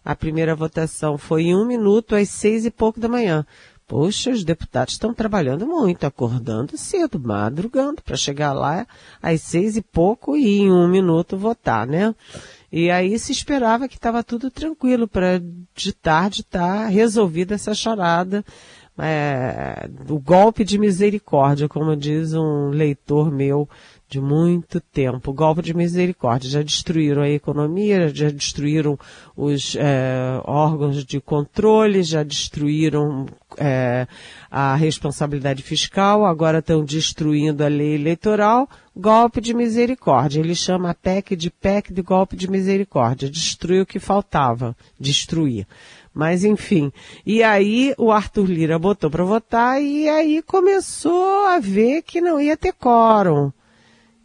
A 0.03 0.15
primeira 0.15 0.55
votação 0.55 1.17
foi 1.17 1.43
em 1.43 1.55
um 1.55 1.65
minuto 1.65 2.15
às 2.15 2.29
seis 2.29 2.65
e 2.65 2.71
pouco 2.71 2.99
da 2.99 3.07
manhã. 3.07 3.45
Poxa, 3.87 4.31
os 4.31 4.43
deputados 4.43 4.95
estão 4.95 5.13
trabalhando 5.13 5.65
muito, 5.65 6.05
acordando 6.05 6.77
cedo, 6.77 7.17
madrugando, 7.17 8.01
para 8.01 8.17
chegar 8.17 8.51
lá 8.51 8.85
às 9.21 9.41
seis 9.41 9.77
e 9.77 9.81
pouco 9.81 10.35
e 10.35 10.59
em 10.59 10.71
um 10.71 10.89
minuto 10.89 11.37
votar, 11.37 11.87
né? 11.87 12.13
E 12.71 12.91
aí 12.91 13.17
se 13.17 13.31
esperava 13.31 13.87
que 13.87 13.95
estava 13.95 14.23
tudo 14.23 14.51
tranquilo 14.51 15.07
para 15.07 15.41
de 15.73 15.93
tarde 15.93 16.41
estar 16.41 16.83
tá 16.83 16.87
resolvida 16.87 17.55
essa 17.55 17.73
charada, 17.73 18.43
é, 18.97 19.89
o 20.09 20.19
golpe 20.19 20.63
de 20.63 20.77
misericórdia, 20.77 21.69
como 21.69 21.95
diz 21.95 22.33
um 22.33 22.69
leitor 22.69 23.31
meu 23.31 23.69
de 24.09 24.21
muito 24.21 24.79
tempo. 24.79 25.33
Golpe 25.33 25.61
de 25.61 25.73
misericórdia. 25.73 26.49
Já 26.49 26.61
destruíram 26.61 27.21
a 27.21 27.29
economia, 27.29 28.09
já 28.13 28.29
destruíram 28.29 28.97
os 29.35 29.75
é, 29.75 30.41
órgãos 30.45 31.03
de 31.03 31.19
controle, 31.19 32.03
já 32.03 32.23
destruíram 32.23 33.25
é, 33.57 34.07
a 34.49 34.75
responsabilidade 34.75 35.61
fiscal, 35.61 36.25
agora 36.25 36.59
estão 36.59 36.83
destruindo 36.83 37.63
a 37.63 37.67
lei 37.67 37.95
eleitoral. 37.95 38.69
Golpe 38.95 39.41
de 39.41 39.53
misericórdia. 39.53 40.39
Ele 40.39 40.55
chama 40.55 40.89
a 40.89 40.95
PEC 40.95 41.35
de 41.35 41.51
PEC 41.51 41.93
de 41.93 42.01
golpe 42.01 42.35
de 42.35 42.49
misericórdia. 42.49 43.29
Destruiu 43.29 43.83
o 43.83 43.85
que 43.85 43.99
faltava. 43.99 44.75
Destruir. 44.99 45.67
Mas 46.13 46.43
enfim. 46.43 46.91
E 47.23 47.43
aí 47.43 47.93
o 47.95 48.11
Arthur 48.11 48.45
Lira 48.49 48.79
botou 48.79 49.07
para 49.07 49.23
votar 49.23 49.79
e 49.79 50.09
aí 50.09 50.41
começou 50.41 51.45
a 51.45 51.59
ver 51.59 52.01
que 52.01 52.19
não 52.19 52.41
ia 52.41 52.57
ter 52.57 52.73
quórum. 52.73 53.51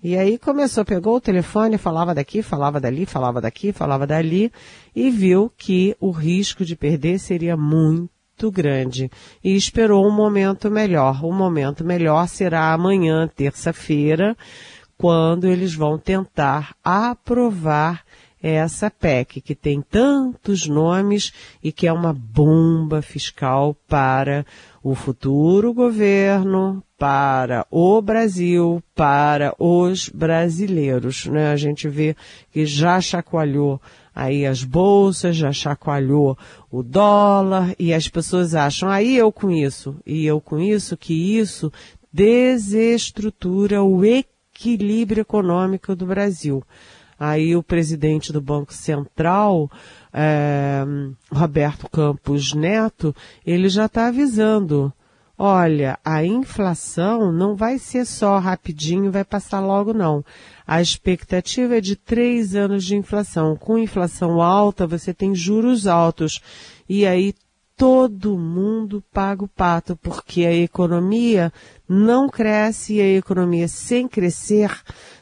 E 0.02 0.18
aí 0.18 0.36
começou, 0.36 0.84
pegou 0.84 1.14
o 1.14 1.20
telefone, 1.20 1.78
falava 1.78 2.12
daqui, 2.12 2.42
falava 2.42 2.80
dali, 2.80 3.06
falava 3.06 3.40
daqui, 3.40 3.72
falava 3.72 4.04
dali, 4.04 4.50
e 4.96 5.10
viu 5.10 5.48
que 5.56 5.96
o 6.00 6.10
risco 6.10 6.64
de 6.64 6.74
perder 6.74 7.20
seria 7.20 7.56
muito 7.56 8.50
grande. 8.50 9.08
E 9.44 9.54
esperou 9.54 10.04
um 10.04 10.10
momento 10.10 10.68
melhor. 10.68 11.24
O 11.24 11.32
momento 11.32 11.84
melhor 11.84 12.26
será 12.26 12.72
amanhã, 12.72 13.28
terça-feira, 13.28 14.36
quando 14.98 15.46
eles 15.46 15.72
vão 15.72 15.96
tentar 15.96 16.74
aprovar 16.82 18.04
essa 18.42 18.90
PEC, 18.90 19.40
que 19.40 19.54
tem 19.54 19.80
tantos 19.80 20.66
nomes 20.66 21.32
e 21.62 21.70
que 21.70 21.86
é 21.86 21.92
uma 21.92 22.12
bomba 22.12 23.00
fiscal 23.00 23.76
para 23.86 24.44
o 24.82 24.96
futuro 24.96 25.72
governo, 25.72 26.82
para 27.02 27.66
o 27.68 28.00
Brasil, 28.00 28.80
para 28.94 29.52
os 29.58 30.08
brasileiros. 30.08 31.26
Né? 31.26 31.50
A 31.50 31.56
gente 31.56 31.88
vê 31.88 32.14
que 32.52 32.64
já 32.64 33.00
chacoalhou 33.00 33.82
aí 34.14 34.46
as 34.46 34.62
bolsas, 34.62 35.34
já 35.34 35.50
chacoalhou 35.50 36.38
o 36.70 36.80
dólar 36.80 37.74
e 37.76 37.92
as 37.92 38.06
pessoas 38.06 38.54
acham, 38.54 38.88
aí 38.88 39.16
eu 39.16 39.32
com 39.32 39.50
isso, 39.50 39.96
e 40.06 40.24
eu 40.24 40.40
com 40.40 40.60
isso, 40.60 40.96
que 40.96 41.12
isso 41.36 41.72
desestrutura 42.12 43.82
o 43.82 44.04
equilíbrio 44.04 45.22
econômico 45.22 45.96
do 45.96 46.06
Brasil. 46.06 46.62
Aí 47.18 47.56
o 47.56 47.64
presidente 47.64 48.32
do 48.32 48.40
Banco 48.40 48.72
Central, 48.72 49.68
é, 50.12 50.84
Roberto 51.32 51.90
Campos 51.90 52.54
Neto, 52.54 53.12
ele 53.44 53.68
já 53.68 53.86
está 53.86 54.06
avisando 54.06 54.92
Olha, 55.44 55.98
a 56.04 56.24
inflação 56.24 57.32
não 57.32 57.56
vai 57.56 57.76
ser 57.76 58.06
só 58.06 58.38
rapidinho, 58.38 59.10
vai 59.10 59.24
passar 59.24 59.58
logo 59.58 59.92
não. 59.92 60.24
A 60.64 60.80
expectativa 60.80 61.78
é 61.78 61.80
de 61.80 61.96
três 61.96 62.54
anos 62.54 62.84
de 62.84 62.94
inflação. 62.94 63.56
Com 63.56 63.76
inflação 63.76 64.40
alta, 64.40 64.86
você 64.86 65.12
tem 65.12 65.34
juros 65.34 65.88
altos. 65.88 66.40
E 66.88 67.04
aí 67.04 67.34
todo 67.76 68.38
mundo 68.38 69.02
paga 69.12 69.44
o 69.44 69.48
pato, 69.48 69.96
porque 69.96 70.44
a 70.44 70.52
economia 70.52 71.52
não 71.88 72.28
cresce 72.28 72.94
e 72.94 73.00
a 73.00 73.18
economia 73.18 73.68
sem 73.68 74.06
crescer 74.06 74.70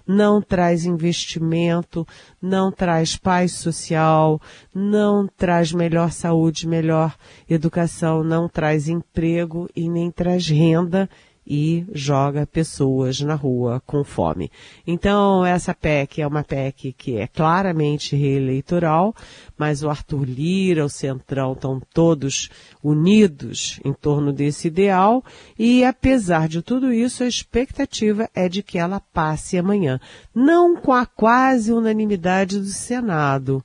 não 0.07 0.43
traz 0.43 0.85
investimento, 0.85 2.07
não 2.43 2.73
traz 2.73 3.17
paz 3.17 3.53
social, 3.53 4.41
não 4.75 5.27
traz 5.27 5.73
melhor 5.73 6.11
saúde, 6.11 6.67
melhor 6.67 7.15
educação, 7.49 8.25
não 8.25 8.49
traz 8.49 8.89
emprego 8.89 9.69
e 9.75 9.89
nem 9.89 10.11
traz 10.11 10.49
renda 10.49 11.09
e 11.53 11.85
joga 11.93 12.47
pessoas 12.47 13.21
na 13.21 13.35
rua 13.35 13.83
com 13.85 14.05
fome. 14.05 14.53
Então, 14.87 15.45
essa 15.45 15.75
PEC 15.75 16.23
é 16.23 16.27
uma 16.27 16.45
PEC 16.45 16.93
que 16.93 17.17
é 17.17 17.27
claramente 17.27 18.15
reeleitoral, 18.15 19.13
mas 19.59 19.83
o 19.83 19.91
Arthur 19.91 20.23
Lira, 20.23 20.85
o 20.85 20.89
Centrão 20.89 21.55
estão 21.55 21.83
todos 21.93 22.49
unidos 22.85 23.81
em 23.85 23.93
torno 23.93 24.33
desse 24.33 24.69
ideal 24.69 25.25
e, 25.59 25.85
apesar 25.85 26.47
de 26.47 26.63
tudo 26.63 26.93
isso, 26.93 27.25
a 27.25 27.27
expectativa 27.27 28.31
é 28.33 28.49
de 28.49 28.63
que 28.63 28.79
ela 28.79 29.01
passe 29.01 29.59
amanhã. 29.59 29.99
Não 30.33 30.77
com 30.77 30.93
a 30.93 31.05
quase 31.05 31.73
unanimidade 31.73 32.61
do 32.61 32.67
Senado, 32.67 33.61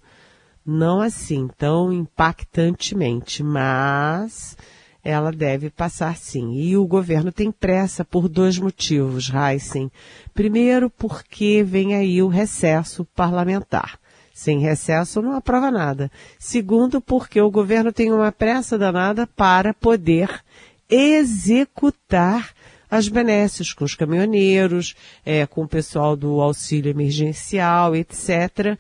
não 0.66 1.02
assim 1.02 1.48
tão 1.56 1.94
impactantemente, 1.94 3.44
mas 3.44 4.58
ela 5.06 5.32
deve 5.32 5.70
passar 5.70 6.18
sim. 6.18 6.56
E 6.56 6.76
o 6.76 6.88
governo 6.88 7.32
tem 7.32 7.52
pressa 7.52 8.04
por 8.04 8.28
dois 8.28 8.58
motivos, 8.58 9.32
Heisen. 9.32 9.92
Primeiro, 10.34 10.90
porque 10.90 11.64
vem 11.64 11.94
aí 11.94 12.24
o 12.24 12.28
recesso 12.28 13.06
parlamentar. 13.16 14.00
Sem 14.34 14.60
recesso 14.60 15.22
não 15.22 15.34
aprova 15.34 15.70
nada. 15.70 16.12
Segundo, 16.40 17.00
porque 17.00 17.40
o 17.40 17.52
governo 17.52 17.94
tem 17.94 18.12
uma 18.12 18.32
pressa 18.32 18.80
danada 18.80 19.28
para 19.28 19.76
poder 19.76 20.44
executar 20.90 22.50
as 22.90 23.08
benesses 23.08 23.74
com 23.74 23.86
os 23.86 23.94
caminhoneiros, 23.94 24.96
é, 25.24 25.46
com 25.46 25.64
o 25.64 25.68
pessoal 25.68 26.16
do 26.16 26.42
auxílio 26.42 26.90
emergencial, 26.90 27.96
etc., 27.96 28.78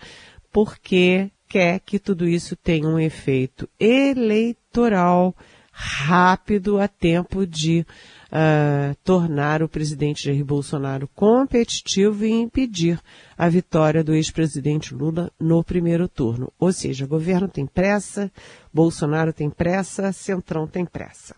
porque 0.51 1.29
quer 1.47 1.79
que 1.81 1.99
tudo 1.99 2.27
isso 2.27 2.55
tenha 2.55 2.87
um 2.87 2.99
efeito 2.99 3.69
eleitoral 3.79 5.35
rápido 5.77 6.79
a 6.79 6.87
tempo 6.87 7.45
de 7.45 7.85
uh, 8.31 8.95
tornar 9.03 9.61
o 9.61 9.67
presidente 9.67 10.23
Jair 10.23 10.43
Bolsonaro 10.45 11.05
competitivo 11.13 12.23
e 12.23 12.31
impedir 12.31 12.97
a 13.37 13.49
vitória 13.49 14.01
do 14.01 14.15
ex-presidente 14.15 14.95
Lula 14.95 15.29
no 15.37 15.61
primeiro 15.65 16.07
turno. 16.07 16.49
Ou 16.57 16.71
seja, 16.71 17.05
governo 17.05 17.49
tem 17.49 17.65
pressa, 17.65 18.31
Bolsonaro 18.73 19.33
tem 19.33 19.49
pressa, 19.49 20.13
Centrão 20.13 20.65
tem 20.65 20.85
pressa. 20.85 21.35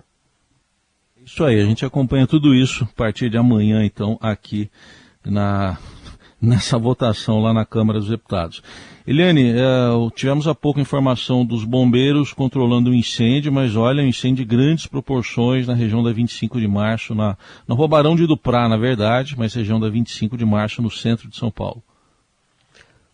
Isso 1.25 1.43
aí, 1.43 1.59
a 1.59 1.65
gente 1.65 1.83
acompanha 1.83 2.27
tudo 2.27 2.53
isso 2.53 2.83
a 2.83 2.95
partir 2.95 3.31
de 3.31 3.37
amanhã, 3.37 3.83
então, 3.83 4.19
aqui 4.21 4.69
na, 5.25 5.79
nessa 6.41 6.77
votação 6.77 7.41
lá 7.41 7.53
na 7.53 7.65
Câmara 7.65 7.99
dos 7.99 8.09
Deputados. 8.09 8.61
Eliane, 9.05 9.51
é, 9.51 9.55
tivemos 10.15 10.47
há 10.47 10.53
pouco 10.53 10.79
informação 10.79 11.45
dos 11.45 11.63
bombeiros 11.63 12.33
controlando 12.33 12.91
o 12.91 12.93
incêndio, 12.93 13.51
mas 13.51 13.75
olha, 13.75 14.03
um 14.03 14.07
incêndio 14.07 14.45
de 14.45 14.55
grandes 14.55 14.85
proporções 14.85 15.65
na 15.65 15.73
região 15.73 16.03
da 16.03 16.11
25 16.11 16.59
de 16.59 16.67
março, 16.67 17.15
na, 17.15 17.37
no 17.67 17.75
Roubarão 17.75 18.15
de 18.15 18.27
Duprá, 18.27 18.67
na 18.69 18.77
verdade, 18.77 19.35
mas 19.37 19.53
região 19.53 19.79
da 19.79 19.89
25 19.89 20.37
de 20.37 20.45
março, 20.45 20.81
no 20.81 20.91
centro 20.91 21.29
de 21.29 21.37
São 21.37 21.49
Paulo. 21.49 21.81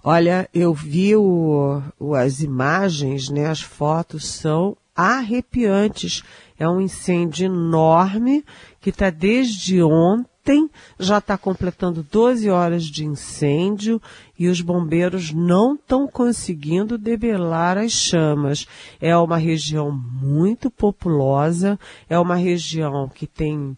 Olha, 0.03 0.49
eu 0.53 0.73
vi 0.73 1.15
o, 1.15 1.81
o, 1.97 2.13
as 2.13 2.41
imagens, 2.41 3.29
né, 3.29 3.45
as 3.45 3.61
fotos 3.61 4.27
são 4.27 4.75
arrepiantes. 4.93 6.23
É 6.59 6.67
um 6.67 6.81
incêndio 6.81 7.45
enorme 7.45 8.43
que 8.81 8.89
está 8.89 9.09
desde 9.09 9.81
ontem 9.81 10.32
ontem 10.43 10.69
já 10.99 11.19
está 11.19 11.37
completando 11.37 12.03
12 12.03 12.49
horas 12.49 12.83
de 12.83 13.05
incêndio 13.05 14.01
e 14.37 14.49
os 14.49 14.59
bombeiros 14.59 15.31
não 15.31 15.75
estão 15.75 16.05
conseguindo 16.05 16.97
debelar 16.97 17.77
as 17.77 17.93
chamas. 17.93 18.67
É 18.99 19.15
uma 19.15 19.37
região 19.37 19.89
muito 19.91 20.69
populosa, 20.69 21.79
é 22.09 22.19
uma 22.19 22.35
região 22.35 23.07
que 23.07 23.25
tem 23.25 23.77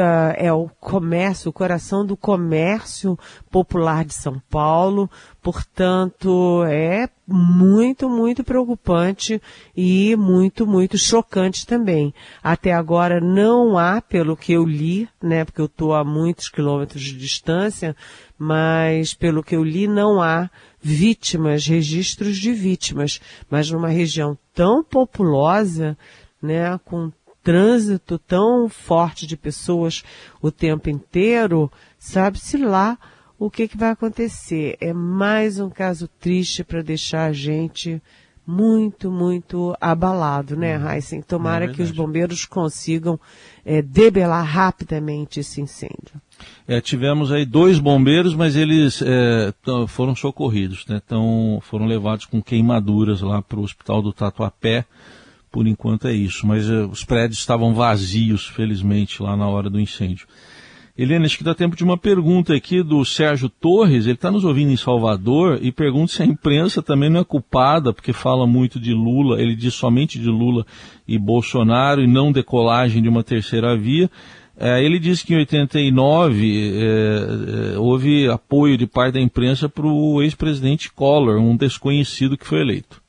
é 0.00 0.52
o 0.52 0.68
comércio, 0.80 1.48
o 1.48 1.52
coração 1.52 2.04
do 2.04 2.16
comércio 2.16 3.18
popular 3.50 4.04
de 4.04 4.14
São 4.14 4.40
Paulo, 4.50 5.10
portanto, 5.42 6.64
é 6.66 7.08
muito, 7.26 8.08
muito 8.08 8.44
preocupante 8.44 9.40
e 9.76 10.14
muito, 10.16 10.66
muito 10.66 10.98
chocante 10.98 11.66
também. 11.66 12.12
Até 12.42 12.72
agora 12.72 13.20
não 13.20 13.78
há, 13.78 14.00
pelo 14.00 14.36
que 14.36 14.52
eu 14.52 14.64
li, 14.64 15.08
né, 15.22 15.44
porque 15.44 15.60
eu 15.60 15.66
estou 15.66 15.94
a 15.94 16.04
muitos 16.04 16.48
quilômetros 16.48 17.02
de 17.02 17.16
distância, 17.16 17.96
mas 18.38 19.14
pelo 19.14 19.42
que 19.42 19.56
eu 19.56 19.64
li 19.64 19.86
não 19.86 20.20
há 20.20 20.50
vítimas, 20.80 21.66
registros 21.66 22.36
de 22.36 22.52
vítimas, 22.52 23.20
mas 23.48 23.70
numa 23.70 23.88
região 23.88 24.36
tão 24.54 24.84
populosa, 24.84 25.96
né, 26.42 26.78
com 26.84 27.10
trânsito 27.44 28.18
tão 28.18 28.68
forte 28.70 29.26
de 29.26 29.36
pessoas 29.36 30.02
o 30.40 30.50
tempo 30.50 30.88
inteiro, 30.88 31.70
sabe-se 31.98 32.56
lá 32.56 32.98
o 33.38 33.50
que, 33.50 33.68
que 33.68 33.76
vai 33.76 33.90
acontecer. 33.90 34.76
É 34.80 34.94
mais 34.94 35.60
um 35.60 35.68
caso 35.68 36.08
triste 36.08 36.64
para 36.64 36.82
deixar 36.82 37.26
a 37.26 37.32
gente 37.32 38.02
muito, 38.46 39.10
muito 39.10 39.74
abalado, 39.80 40.56
né, 40.56 40.78
uhum. 40.78 40.90
Heisen? 40.90 41.22
Tomara 41.22 41.66
é 41.66 41.68
que 41.68 41.82
os 41.82 41.90
bombeiros 41.90 42.44
consigam 42.44 43.18
é, 43.64 43.80
debelar 43.80 44.44
rapidamente 44.44 45.40
esse 45.40 45.60
incêndio. 45.60 46.20
É, 46.66 46.80
tivemos 46.80 47.30
aí 47.32 47.44
dois 47.44 47.78
bombeiros, 47.78 48.34
mas 48.34 48.56
eles 48.56 49.02
é, 49.02 49.52
foram 49.88 50.14
socorridos, 50.14 50.84
né? 50.86 51.00
Então, 51.04 51.58
foram 51.62 51.86
levados 51.86 52.26
com 52.26 52.42
queimaduras 52.42 53.22
lá 53.22 53.40
para 53.40 53.58
o 53.58 53.62
hospital 53.62 54.02
do 54.02 54.12
Tatuapé 54.12 54.84
por 55.54 55.68
enquanto 55.68 56.08
é 56.08 56.12
isso. 56.12 56.44
Mas 56.48 56.68
uh, 56.68 56.88
os 56.88 57.04
prédios 57.04 57.38
estavam 57.38 57.72
vazios, 57.72 58.44
felizmente, 58.44 59.22
lá 59.22 59.36
na 59.36 59.46
hora 59.46 59.70
do 59.70 59.78
incêndio. 59.78 60.26
Helena, 60.98 61.26
acho 61.26 61.38
que 61.38 61.44
dá 61.44 61.54
tempo 61.54 61.76
de 61.76 61.84
uma 61.84 61.96
pergunta 61.96 62.52
aqui 62.52 62.82
do 62.82 63.04
Sérgio 63.04 63.48
Torres. 63.48 64.04
Ele 64.04 64.14
está 64.14 64.32
nos 64.32 64.44
ouvindo 64.44 64.72
em 64.72 64.76
Salvador 64.76 65.60
e 65.62 65.70
pergunta 65.70 66.12
se 66.12 66.22
a 66.24 66.26
imprensa 66.26 66.82
também 66.82 67.08
não 67.08 67.20
é 67.20 67.24
culpada, 67.24 67.92
porque 67.92 68.12
fala 68.12 68.48
muito 68.48 68.80
de 68.80 68.92
Lula, 68.92 69.40
ele 69.40 69.54
diz 69.54 69.74
somente 69.74 70.18
de 70.18 70.28
Lula 70.28 70.66
e 71.06 71.16
Bolsonaro 71.16 72.02
e 72.02 72.06
não 72.08 72.32
decolagem 72.32 73.00
de 73.00 73.08
uma 73.08 73.22
terceira 73.22 73.76
via. 73.76 74.10
É, 74.56 74.82
ele 74.84 74.98
diz 74.98 75.22
que 75.22 75.34
em 75.34 75.38
89 75.38 76.72
é, 76.80 77.74
é, 77.74 77.78
houve 77.78 78.28
apoio 78.28 78.76
de 78.76 78.88
parte 78.88 79.14
da 79.14 79.20
imprensa 79.20 79.68
para 79.68 79.86
o 79.86 80.20
ex-presidente 80.20 80.92
Collor, 80.92 81.40
um 81.40 81.56
desconhecido 81.56 82.36
que 82.36 82.46
foi 82.46 82.60
eleito. 82.60 83.00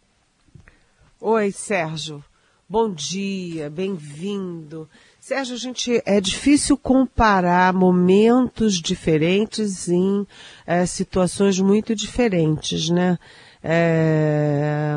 Oi, 1.19 1.51
Sérgio. 1.51 2.23
Bom 2.67 2.89
dia, 2.89 3.69
bem-vindo. 3.69 4.89
Sérgio, 5.19 5.53
a 5.53 5.57
gente 5.59 6.01
é 6.03 6.19
difícil 6.19 6.75
comparar 6.75 7.71
momentos 7.71 8.81
diferentes 8.81 9.87
em 9.87 10.25
é, 10.65 10.83
situações 10.87 11.59
muito 11.59 11.93
diferentes, 11.93 12.89
né? 12.89 13.19
É, 13.63 14.95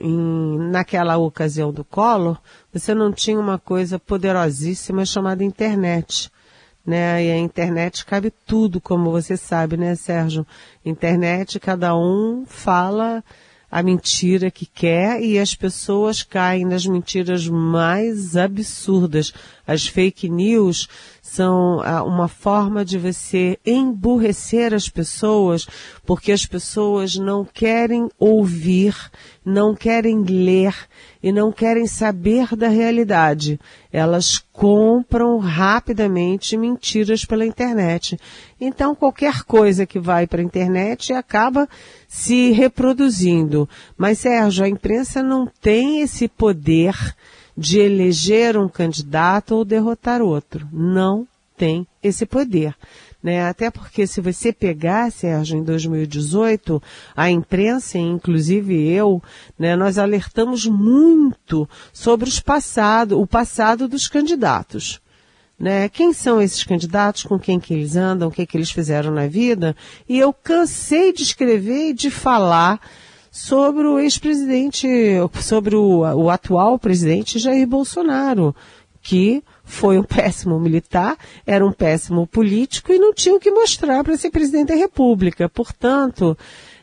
em, 0.00 0.58
naquela 0.68 1.16
ocasião 1.16 1.72
do 1.72 1.84
Collor, 1.84 2.36
você 2.72 2.92
não 2.92 3.12
tinha 3.12 3.38
uma 3.38 3.56
coisa 3.56 3.96
poderosíssima 3.96 5.06
chamada 5.06 5.44
internet. 5.44 6.28
Né? 6.84 7.24
E 7.24 7.30
a 7.30 7.38
internet 7.38 8.04
cabe 8.04 8.32
tudo, 8.44 8.80
como 8.80 9.12
você 9.12 9.36
sabe, 9.36 9.76
né, 9.76 9.94
Sérgio? 9.94 10.44
Internet, 10.84 11.60
cada 11.60 11.96
um 11.96 12.44
fala 12.46 13.22
a 13.70 13.82
mentira 13.82 14.50
que 14.50 14.66
quer 14.66 15.22
e 15.22 15.38
as 15.38 15.54
pessoas 15.54 16.22
caem 16.22 16.64
nas 16.64 16.84
mentiras 16.84 17.46
mais 17.46 18.36
absurdas. 18.36 19.32
As 19.66 19.86
fake 19.86 20.28
news 20.28 20.88
são 21.30 21.80
ah, 21.84 22.02
uma 22.02 22.26
forma 22.26 22.84
de 22.84 22.98
você 22.98 23.56
emburrecer 23.64 24.74
as 24.74 24.88
pessoas, 24.88 25.64
porque 26.04 26.32
as 26.32 26.44
pessoas 26.44 27.14
não 27.14 27.44
querem 27.44 28.10
ouvir, 28.18 28.96
não 29.44 29.72
querem 29.72 30.24
ler 30.24 30.74
e 31.22 31.30
não 31.30 31.52
querem 31.52 31.86
saber 31.86 32.56
da 32.56 32.66
realidade. 32.66 33.60
Elas 33.92 34.44
compram 34.52 35.38
rapidamente 35.38 36.56
mentiras 36.56 37.24
pela 37.24 37.46
internet. 37.46 38.18
Então, 38.60 38.92
qualquer 38.92 39.44
coisa 39.44 39.86
que 39.86 40.00
vai 40.00 40.26
para 40.26 40.40
a 40.40 40.44
internet 40.44 41.12
acaba 41.12 41.68
se 42.08 42.50
reproduzindo. 42.50 43.68
Mas, 43.96 44.18
Sérgio, 44.18 44.64
a 44.64 44.68
imprensa 44.68 45.22
não 45.22 45.46
tem 45.46 46.00
esse 46.00 46.26
poder 46.26 46.96
de 47.60 47.78
eleger 47.78 48.56
um 48.56 48.66
candidato 48.66 49.54
ou 49.54 49.66
derrotar 49.66 50.22
outro. 50.22 50.66
Não 50.72 51.28
tem 51.58 51.86
esse 52.02 52.24
poder. 52.24 52.74
Né? 53.22 53.46
Até 53.46 53.70
porque 53.70 54.06
se 54.06 54.18
você 54.22 54.50
pegar, 54.50 55.12
Sérgio, 55.12 55.58
em 55.58 55.62
2018, 55.62 56.82
a 57.14 57.30
imprensa, 57.30 57.98
inclusive 57.98 58.88
eu, 58.88 59.22
né, 59.58 59.76
nós 59.76 59.98
alertamos 59.98 60.64
muito 60.64 61.68
sobre 61.92 62.30
os 62.30 62.40
passado, 62.40 63.20
o 63.20 63.26
passado 63.26 63.86
dos 63.86 64.08
candidatos. 64.08 64.98
Né? 65.58 65.86
Quem 65.90 66.14
são 66.14 66.40
esses 66.40 66.64
candidatos, 66.64 67.24
com 67.24 67.38
quem 67.38 67.60
que 67.60 67.74
eles 67.74 67.94
andam, 67.94 68.28
o 68.28 68.32
que, 68.32 68.46
que 68.46 68.56
eles 68.56 68.70
fizeram 68.70 69.12
na 69.12 69.26
vida. 69.26 69.76
E 70.08 70.18
eu 70.18 70.32
cansei 70.32 71.12
de 71.12 71.22
escrever 71.22 71.90
e 71.90 71.92
de 71.92 72.10
falar 72.10 72.80
sobre 73.30 73.86
o 73.86 73.98
ex-presidente, 73.98 74.88
sobre 75.40 75.76
o, 75.76 76.00
o 76.00 76.30
atual 76.30 76.78
presidente 76.78 77.38
Jair 77.38 77.66
Bolsonaro, 77.66 78.54
que 79.00 79.42
foi 79.64 79.98
um 79.98 80.02
péssimo 80.04 80.58
militar, 80.58 81.16
era 81.46 81.64
um 81.64 81.72
péssimo 81.72 82.26
político 82.26 82.92
e 82.92 82.98
não 82.98 83.14
tinha 83.14 83.34
o 83.34 83.40
que 83.40 83.50
mostrar 83.50 84.02
para 84.02 84.16
ser 84.16 84.30
presidente 84.30 84.68
da 84.68 84.74
República. 84.74 85.48
Portanto, 85.48 86.36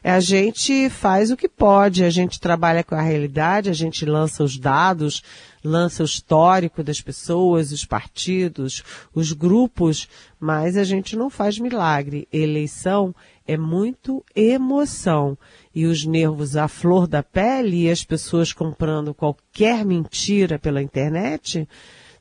a 0.04 0.22
gente 0.22 0.90
faz 0.90 1.32
o 1.32 1.38
que 1.38 1.50
pode, 1.50 2.04
a 2.04 2.10
gente 2.10 2.40
trabalha 2.40 2.84
com 2.84 2.96
a 2.96 3.02
realidade, 3.02 3.70
a 3.70 3.74
gente 3.74 4.06
lança 4.06 4.42
os 4.42 4.58
dados, 4.58 5.22
lança 5.62 6.02
o 6.02 6.06
histórico 6.06 6.82
das 6.82 7.02
pessoas, 7.02 7.74
os 7.74 7.84
partidos, 7.84 8.84
os 9.14 9.34
grupos, 9.34 10.08
mas 10.40 10.78
a 10.78 10.86
gente 10.86 11.18
não 11.18 11.30
faz 11.30 11.60
milagre. 11.60 12.26
Eleição 12.32 13.14
é 13.48 13.58
muito 13.58 14.24
emoção. 14.36 15.38
E 15.74 15.86
os 15.86 16.06
nervos 16.06 16.58
à 16.58 16.68
flor 16.68 17.08
da 17.08 17.24
pele 17.24 17.84
e 17.84 17.90
as 17.90 18.04
pessoas 18.04 18.52
comprando 18.52 19.14
qualquer 19.14 19.86
mentira 19.86 20.60
pela 20.60 20.82
internet, 20.82 21.68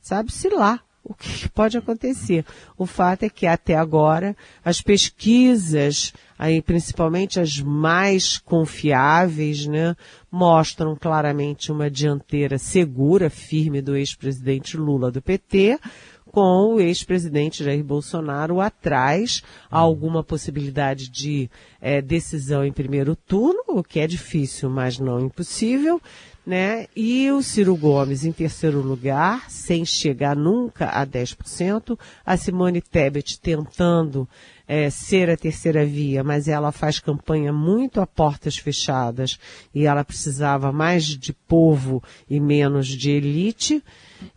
sabe-se 0.01 0.49
lá 0.49 0.81
o 1.07 1.13
que 1.13 1.47
pode 1.49 1.77
acontecer. 1.77 2.45
O 2.77 2.85
fato 2.85 3.23
é 3.23 3.29
que 3.29 3.45
até 3.45 3.75
agora 3.75 4.35
as 4.63 4.81
pesquisas, 4.81 6.13
aí 6.37 6.61
principalmente 6.61 7.39
as 7.39 7.61
mais 7.61 8.37
confiáveis, 8.37 9.65
né, 9.65 9.95
mostram 10.29 10.97
claramente 10.97 11.71
uma 11.71 11.89
dianteira 11.89 12.57
segura, 12.57 13.29
firme 13.29 13.81
do 13.81 13.95
ex-presidente 13.95 14.75
Lula 14.75 15.09
do 15.09 15.21
PT, 15.21 15.79
com 16.37 16.75
o 16.75 16.79
ex-presidente 16.79 17.63
Jair 17.63 17.83
Bolsonaro 17.83 18.61
atrás, 18.61 19.41
há 19.71 19.79
alguma 19.79 20.23
possibilidade 20.23 21.09
de 21.09 21.49
é, 21.81 21.99
decisão 21.99 22.63
em 22.63 22.71
primeiro 22.71 23.15
turno, 23.15 23.63
o 23.69 23.83
que 23.83 23.99
é 23.99 24.05
difícil, 24.05 24.69
mas 24.69 24.99
não 24.99 25.19
impossível 25.19 25.99
né? 26.47 26.87
E 26.95 27.29
o 27.29 27.43
Ciro 27.43 27.75
Gomes 27.75 28.23
em 28.23 28.31
terceiro 28.31 28.79
lugar, 28.79 29.51
sem 29.51 29.83
chegar 29.83 30.33
nunca 30.33 30.87
a 30.87 31.05
10%. 31.05 31.99
A 32.25 32.37
Simone 32.37 32.81
Tebet 32.81 33.37
tentando 33.41 34.25
é, 34.65 34.89
ser 34.89 35.29
a 35.29 35.35
terceira 35.35 35.85
via, 35.85 36.23
mas 36.23 36.47
ela 36.47 36.71
faz 36.71 36.99
campanha 36.99 37.51
muito 37.51 37.99
a 37.99 38.07
portas 38.07 38.57
fechadas 38.57 39.37
e 39.75 39.85
ela 39.85 40.05
precisava 40.05 40.71
mais 40.71 41.03
de 41.03 41.33
povo 41.33 42.01
e 42.29 42.39
menos 42.39 42.87
de 42.87 43.11
elite. 43.11 43.83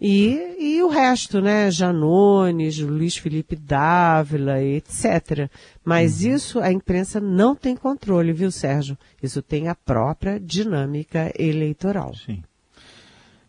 E, 0.01 0.57
e 0.59 0.83
o 0.83 0.89
resto, 0.89 1.41
né? 1.41 1.71
Janones, 1.71 2.79
Luiz 2.79 3.17
Felipe 3.17 3.57
Dávila, 3.57 4.63
etc. 4.63 5.51
Mas 5.85 6.23
uhum. 6.23 6.35
isso 6.35 6.61
a 6.61 6.73
imprensa 6.73 7.21
não 7.21 7.55
tem 7.55 7.77
controle, 7.77 8.33
viu, 8.33 8.51
Sérgio? 8.51 8.97
Isso 9.23 9.43
tem 9.43 9.69
a 9.69 9.75
própria 9.75 10.41
dinâmica 10.41 11.33
eleitoral. 11.39 12.15
Sim. 12.15 12.43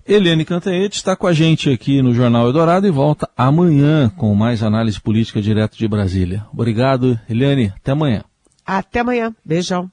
Eliane 0.05 0.43
Cantanhete 0.43 0.97
está 0.97 1.15
com 1.15 1.27
a 1.27 1.33
gente 1.33 1.69
aqui 1.69 2.01
no 2.01 2.13
Jornal 2.13 2.47
Eldorado 2.47 2.87
e 2.87 2.91
volta 2.91 3.29
amanhã 3.37 4.09
com 4.09 4.33
mais 4.33 4.63
análise 4.63 4.99
política 4.99 5.41
direto 5.41 5.77
de 5.77 5.87
Brasília. 5.87 6.45
Obrigado, 6.51 7.19
Eliane. 7.29 7.71
Até 7.77 7.91
amanhã. 7.91 8.23
Até 8.65 8.99
amanhã. 8.99 9.33
Beijão. 9.45 9.91